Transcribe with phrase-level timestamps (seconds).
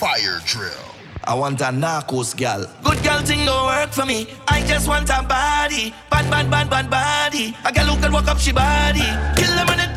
[0.00, 0.72] fire drill.
[1.24, 2.64] I want a narcos gal.
[2.82, 4.26] Good girl thing don't work for me.
[4.48, 5.92] I just want a body.
[6.10, 7.54] Bad, bad, bad, bad body.
[7.66, 9.04] A girl who can walk up she body.
[9.36, 9.89] Kill them on it,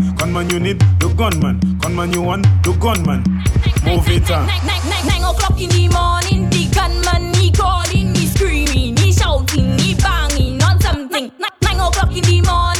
[0.00, 1.60] Castro, look gunman.
[5.06, 10.62] Nine o'clock in the morning, the gunman he calling, he screaming, he shouting, he banging
[10.62, 11.30] on something.
[11.38, 12.79] Nine o'clock in the morning,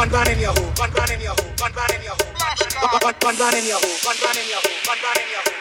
[0.00, 2.24] One man in Yahoo, one man in Yahoo, one man in Yahoo.
[3.20, 5.52] One man in Yahoo, one man in Yahoo, one man in Yahoo.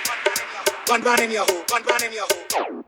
[0.88, 2.84] One man in Yahoo, one man in Yahoo.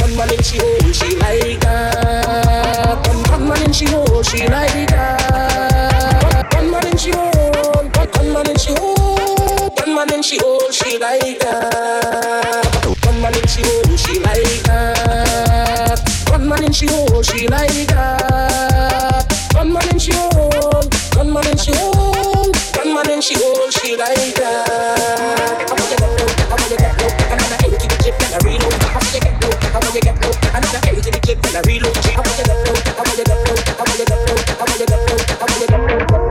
[0.00, 3.04] One man in she hole, she like that.
[3.28, 6.54] One man in she hole, she like that.
[6.54, 10.70] One man in she hole, one man in she hole, one man in she hole,
[10.72, 12.96] she like that.
[13.04, 16.00] One man in she hole, she like that.
[16.30, 19.33] One man in she hole, she like that.
[19.54, 24.34] One man in she one man in she one man in she hole, she like
[24.34, 25.66] that.
[25.66, 28.20] I want to get low, I want to get low, another eight to the chip
[28.20, 28.74] and I reload.
[28.82, 29.54] I want to get low.
[29.74, 30.30] I want to get low.
[30.54, 31.96] Another eight to the clip and I reload.
[31.96, 32.78] I want to get low.
[32.94, 33.42] I want to get low.
[33.74, 34.38] I want to get low.
[34.54, 35.18] I want to get low.
[35.34, 36.24] I want to get low.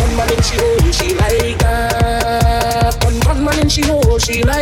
[0.00, 2.96] One man in she hole, she like that.
[3.26, 4.59] One man in she hole, she like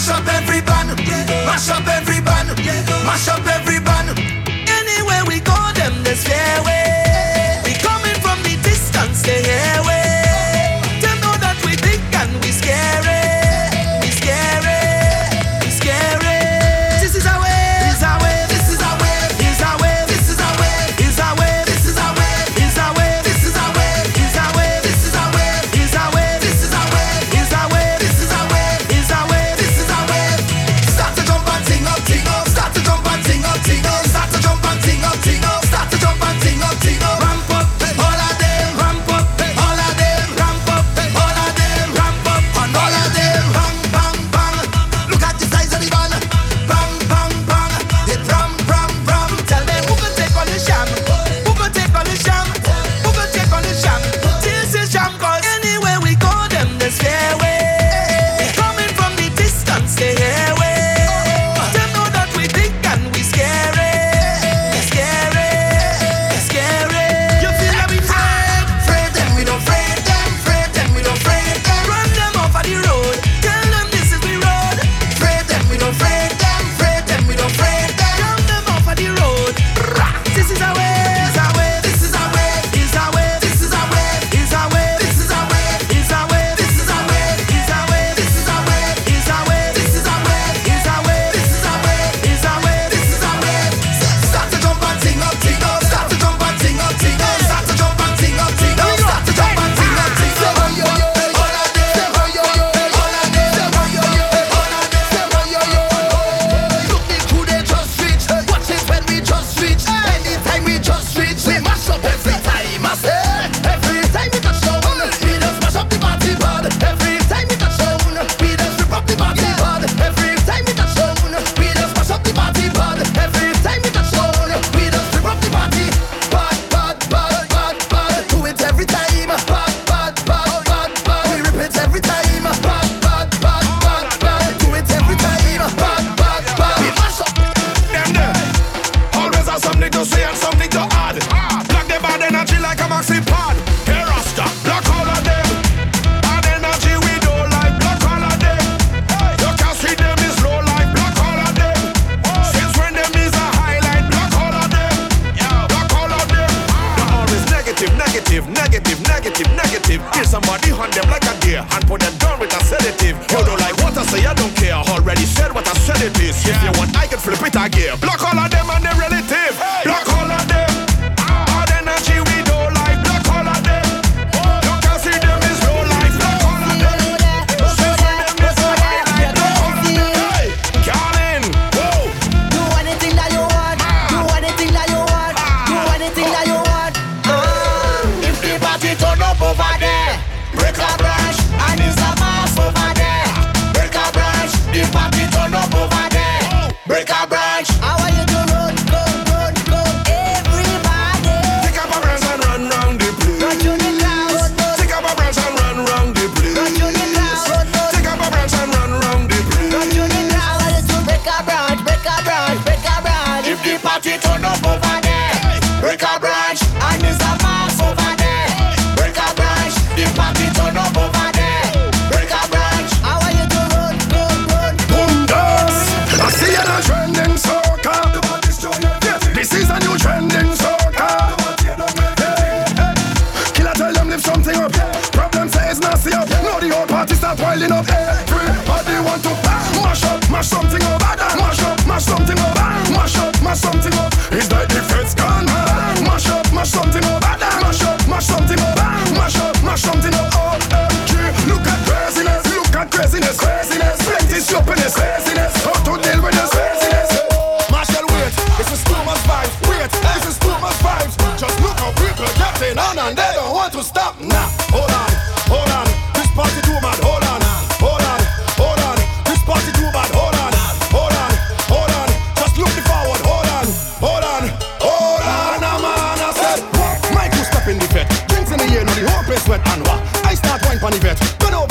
[0.00, 0.96] Mash up every band,
[1.44, 2.48] mash up every band,
[3.04, 3.59] mash up every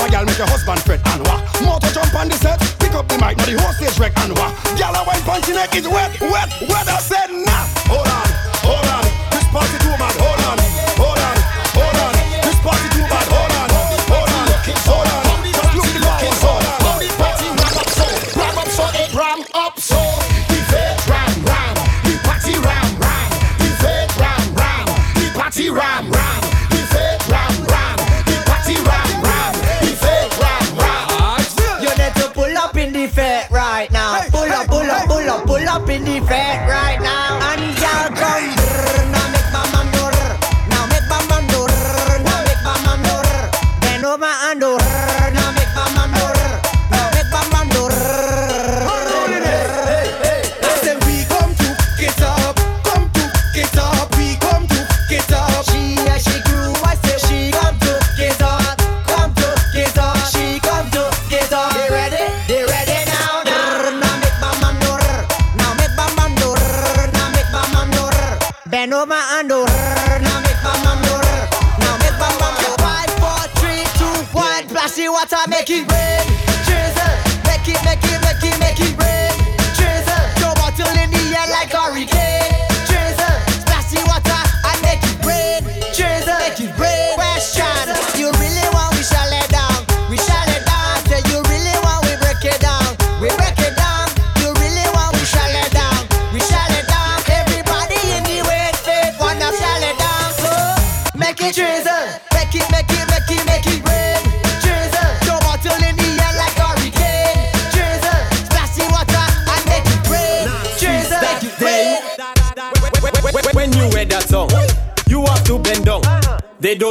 [0.09, 1.39] girl make your husband fret and wah.
[1.63, 4.33] Motor jump on the set, pick up the mic, now the whole stage wreck and
[4.37, 4.51] wah.
[4.75, 6.85] Girl, I went punching neck, it's wet, wet, wet.
[6.89, 7.65] I said nah.
[7.87, 8.29] Hold on,
[8.65, 9.05] hold on.
[9.31, 9.78] This party
[35.45, 37.39] Pull up in the van right now.
[37.51, 38.58] And y'all come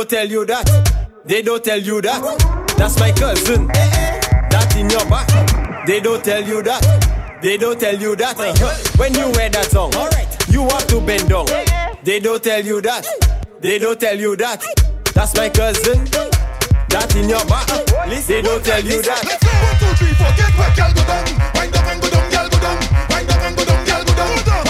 [0.09, 1.05] don't tell you that.
[1.27, 2.23] They don't tell you that.
[2.79, 3.67] That's my cousin.
[3.69, 5.87] That in your back.
[5.87, 7.39] They don't tell you that.
[7.43, 8.39] They don't tell you that.
[8.97, 9.93] When you wear that song,
[10.49, 11.47] you have to bend down.
[12.05, 13.05] They don't tell you that.
[13.61, 14.65] They don't tell you that.
[15.13, 16.05] That's my cousin.
[16.89, 17.69] That in your back.
[18.27, 19.25] They don't tell you that.
[19.29, 21.29] One, two, three, four, get back, girl, go down.
[21.53, 22.79] Wind up and go down, girl, go down.
[23.13, 24.68] Wind up and go down, girl, go down.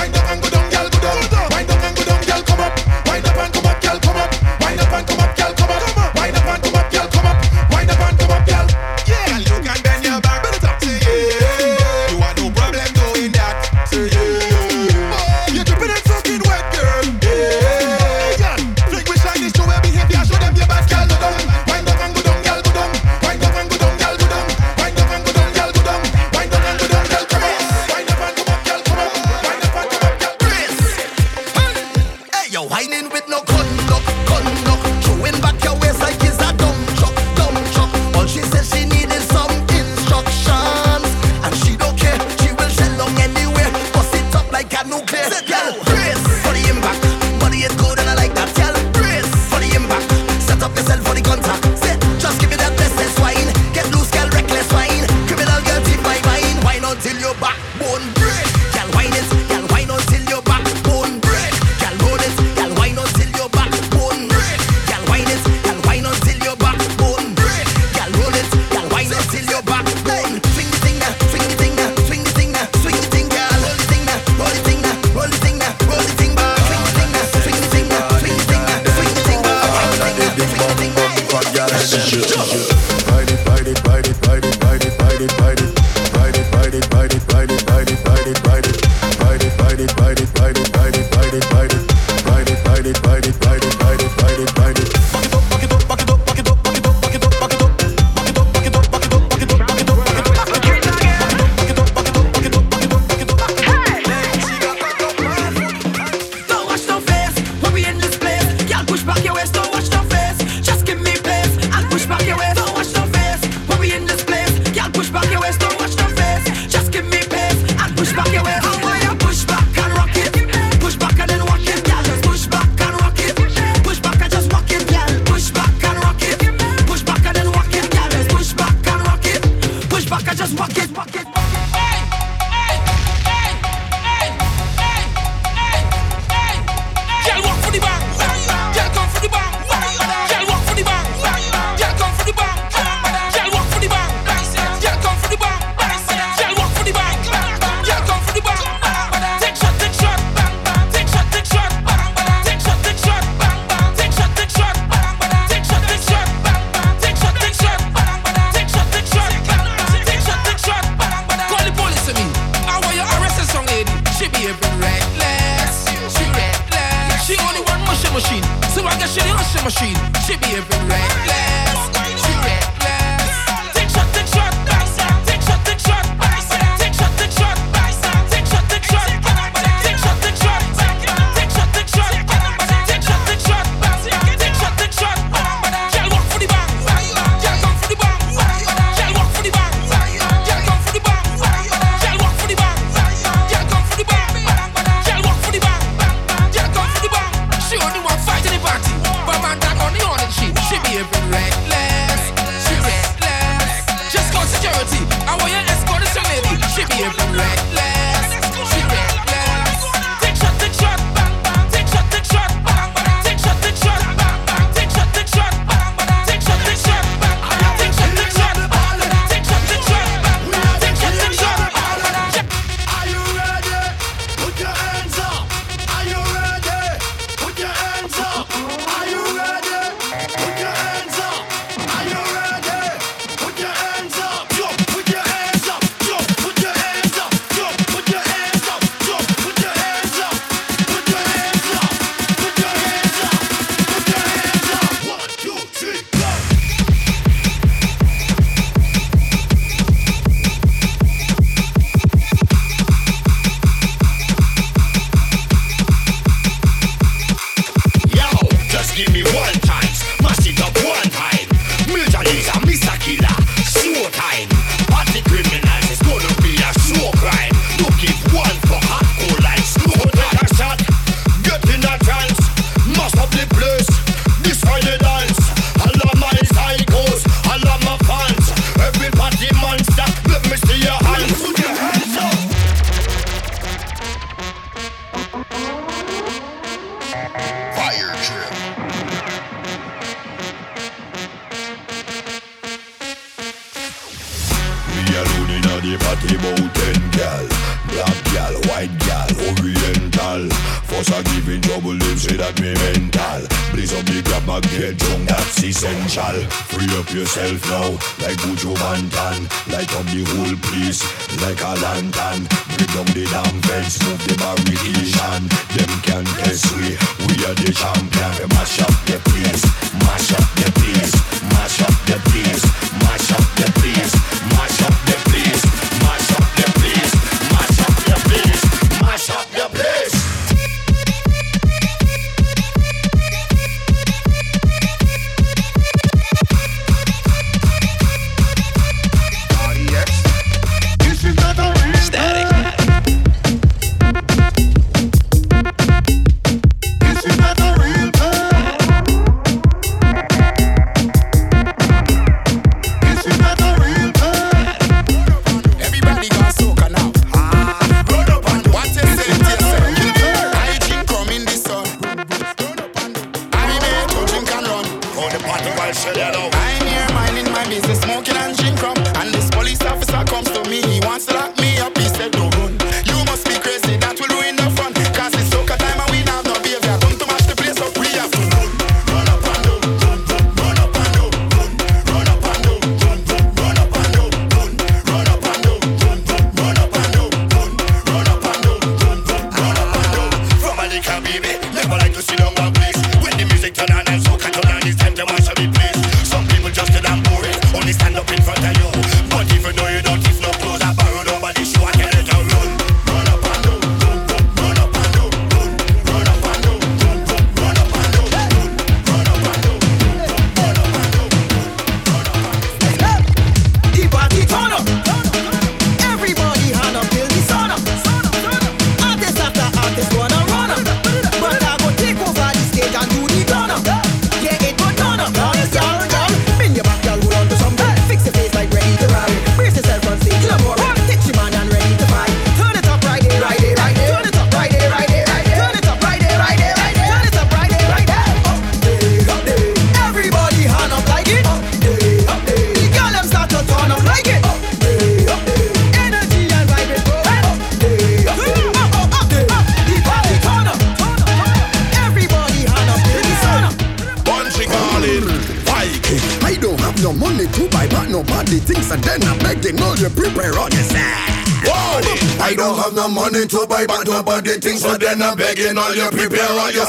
[462.99, 466.71] no money to buy bad nobody things So then I'm begging all you prepare all
[466.73, 466.87] your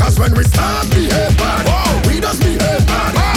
[0.00, 3.33] Cause when we start behave bad, we just behave bad.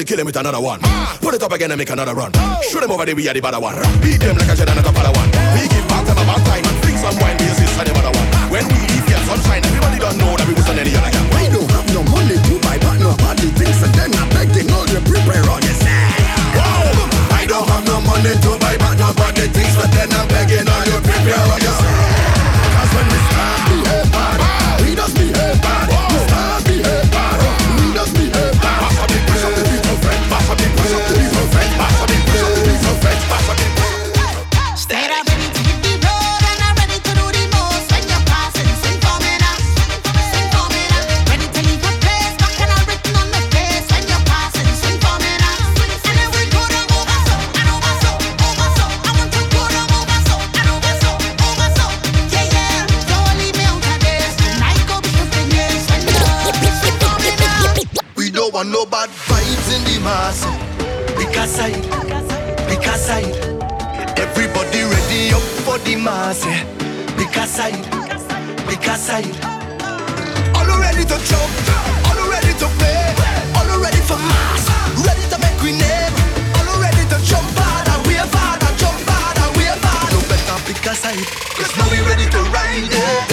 [0.00, 0.80] dead, kill him with another one.
[1.20, 2.32] Put it up again and make another run.
[2.62, 3.76] Shoot him over there, we are the better one.
[4.00, 5.30] Beat them like a Jedi and a one.
[5.56, 8.28] We give back them about time and think some wine this is the better one.
[8.48, 11.28] When we leave here sunshine, everybody don't know that we was on any other camp.
[11.36, 14.66] We don't have no money to buy but nobody thinks and then I beg them
[14.72, 16.24] know to prepare on your side.
[17.36, 20.84] I don't have no money to buy but nobody thinks but then I'm begging all
[20.88, 21.76] you prepare on your.
[21.76, 23.69] Cause when we start
[58.60, 60.44] want no bad vibes in the mass.
[61.16, 61.80] Pick a side,
[62.68, 63.36] pick a side.
[64.18, 66.44] Everybody ready up for the mass.
[67.16, 67.84] Pick a side,
[68.68, 69.36] pick a side.
[70.56, 71.52] All ready to jump,
[72.04, 73.00] all ready to play,
[73.56, 74.64] all ready for mass,
[75.06, 76.14] ready to make we name,
[76.56, 80.12] all ready to jump harder, and wave hard jump harder, and wave hard.
[80.12, 83.29] No better pick a side, cause now we ready to ride it.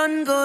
[0.00, 0.39] sun goes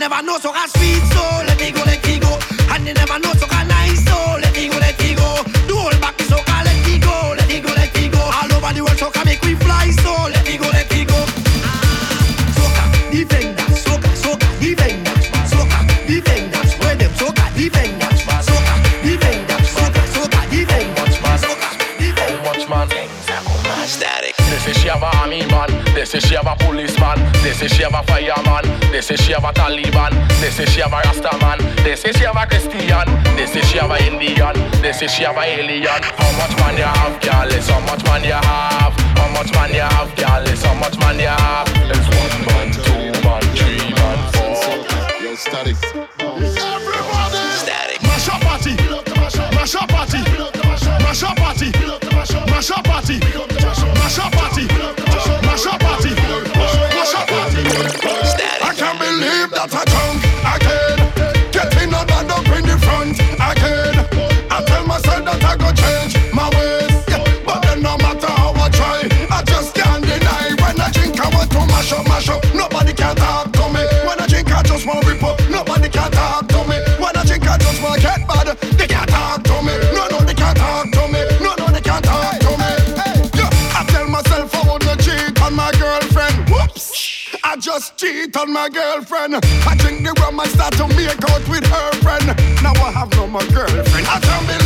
[0.00, 2.32] never know, so I sweet, so let me go, let me go.
[2.72, 5.44] And you never know, so I nice, so let me go, let me go.
[5.68, 8.16] The whole back is so I let me go, let me go, let me go.
[8.16, 11.04] All over the world, so I make we fly, so let me go, let me
[11.04, 11.20] go.
[12.56, 15.20] Soca, defend that, soca, soca, defend that,
[15.52, 16.48] soca, defend.
[16.80, 21.12] Where them soca, defend that, soca, defend that, soca, soca, defend that,
[21.44, 22.48] soca, defend that.
[22.48, 22.88] Much man,
[23.84, 24.32] static.
[24.48, 25.19] This is Yamaha.
[26.00, 27.20] They say she have a policeman.
[27.44, 28.64] They say she have a fireman.
[28.90, 30.16] They say she have a Taliban.
[30.40, 31.58] They say she have a Rasta man.
[31.84, 33.04] They say she have a Christian.
[33.36, 34.56] They say she have a Indian.
[34.80, 35.84] They say she have a alien.
[35.84, 37.52] How much man you have, girl?
[37.52, 38.96] It's how much man you have.
[39.20, 40.42] How much man you have, girl?
[40.48, 41.68] It's how much man you have.
[41.68, 44.56] It's one man, two man, three man, four.
[45.20, 45.76] Yo, static.
[46.16, 47.44] Everybody.
[47.60, 48.00] Static.
[48.08, 48.72] Mash up party.
[49.52, 50.24] Mash up party.
[51.04, 51.68] Mash up party.
[52.48, 53.20] Mash up party.
[54.00, 54.39] Mash up party.
[87.96, 89.36] cheat on my girlfriend.
[89.66, 92.26] I drink the rum and start to make out with her friend.
[92.62, 94.06] Now I have no more girlfriend.
[94.06, 94.59] I tell me.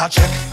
[0.00, 0.49] I check.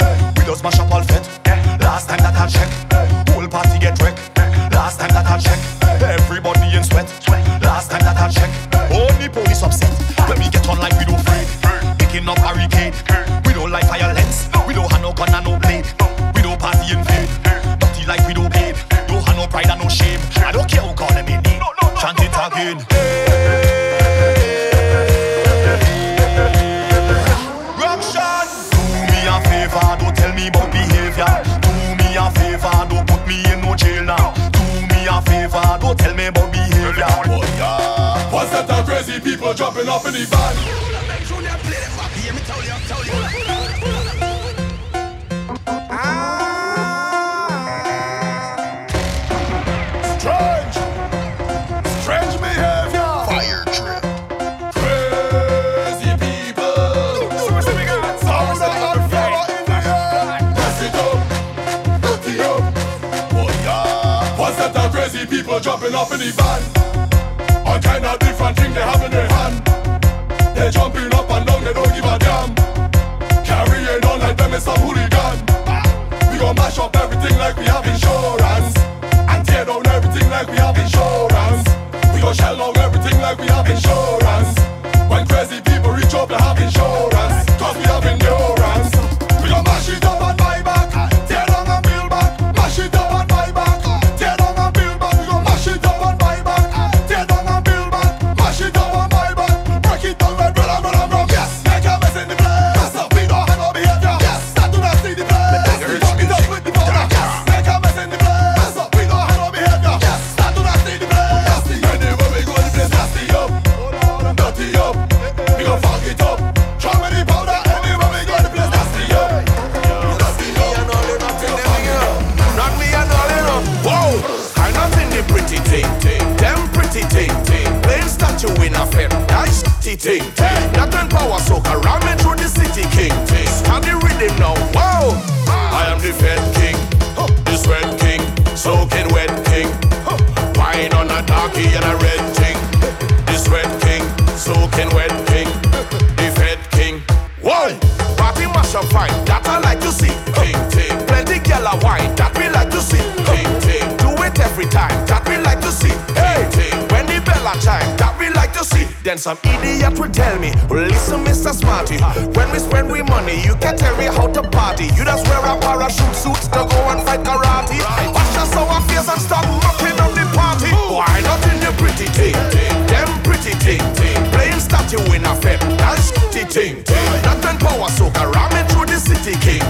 [177.88, 179.61] more soca ramming through the city king.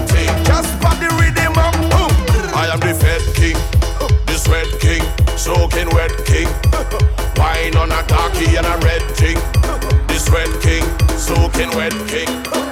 [0.44, 2.12] Just for the rhythm of boom.
[2.54, 3.56] I am the fed king,
[4.26, 5.02] the sweat king,
[5.36, 6.48] soaking wet king.
[7.36, 9.38] Wine on a darky and a red king,
[10.08, 10.84] the sweat king,
[11.16, 12.67] soaking wet king.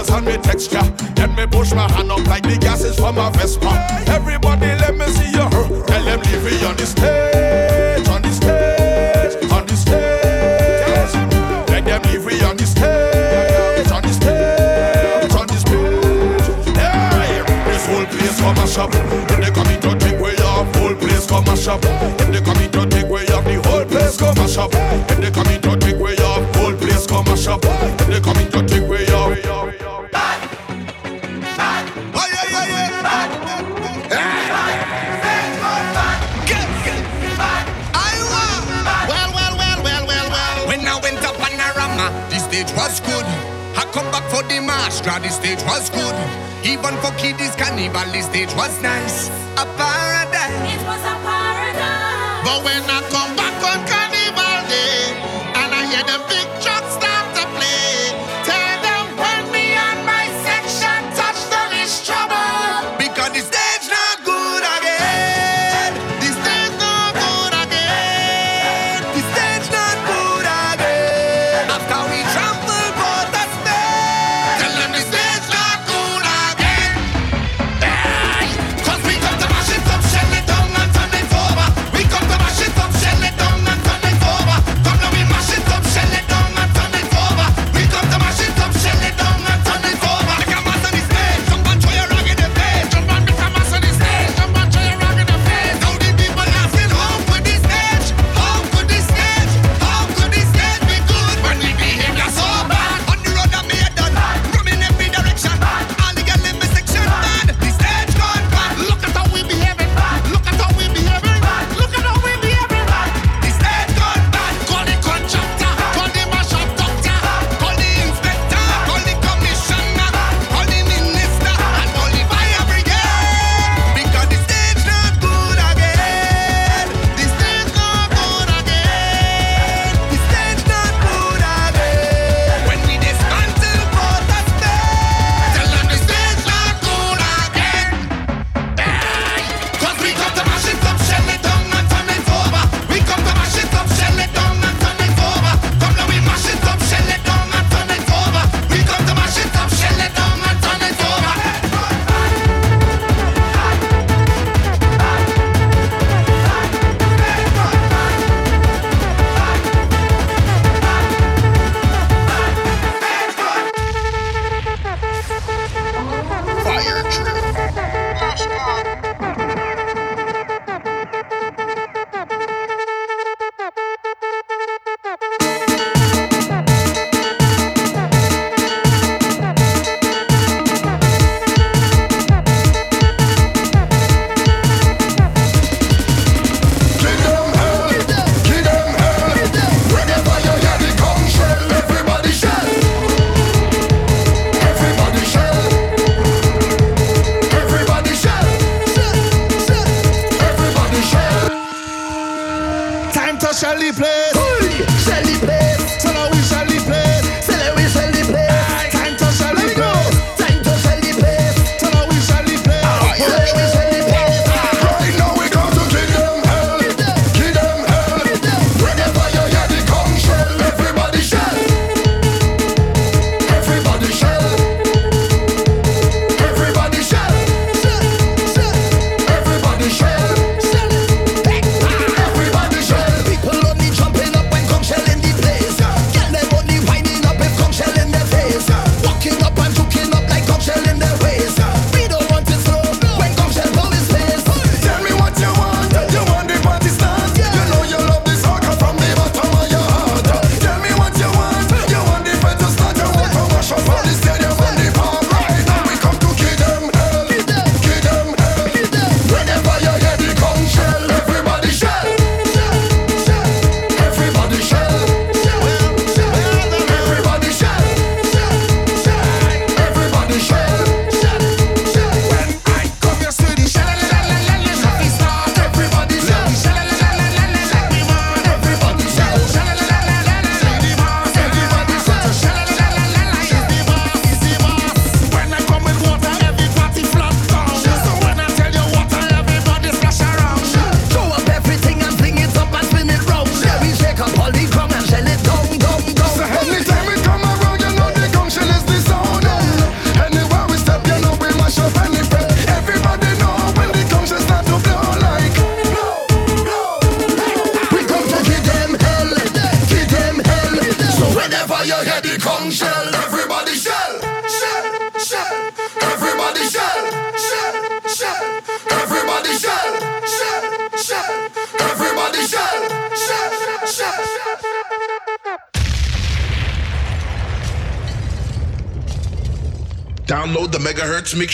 [0.00, 0.82] girls on me texture.
[1.14, 3.70] Then me push my hand up like the gases from a Vespa.
[4.06, 4.39] Everybody
[44.40, 46.16] For the master, the stage was good.
[46.64, 49.28] Even for kiddies, Carnival, the stage was nice.
[49.60, 49.66] A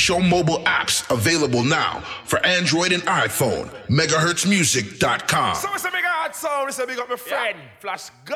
[0.07, 3.69] Show mobile apps available now for Android and iPhone.
[3.89, 5.57] MegahertzMusic.com.
[5.57, 6.69] So it's a big hard sound.
[6.69, 7.59] It's a big up my friend.
[7.81, 8.36] Flash God,